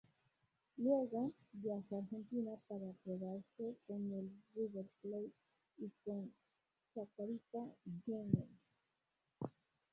[0.77, 5.31] Luego, viajó a Argentina para probarse con el River Plate
[5.77, 6.33] y con
[6.95, 7.59] Chacarita
[8.07, 8.49] Juniors.